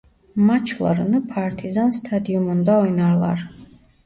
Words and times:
Maçlarını 0.35 1.27
Partizan 1.27 1.89
Stadyumu'nda 1.89 2.79
oynarlar. 2.79 3.49